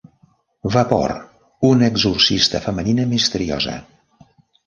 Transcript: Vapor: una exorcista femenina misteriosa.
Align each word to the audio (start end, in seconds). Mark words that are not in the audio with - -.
Vapor: 0.75 1.11
una 1.69 1.89
exorcista 1.93 2.61
femenina 2.63 3.05
misteriosa. 3.13 3.77